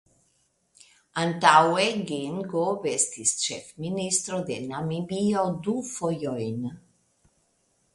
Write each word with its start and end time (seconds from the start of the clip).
Antaŭe 1.23 1.85
Geingob 2.13 2.89
estis 2.93 3.37
ĉefministro 3.45 4.43
de 4.51 4.61
Namibio 4.75 5.49
du 5.69 5.81
fojojn. 5.95 6.71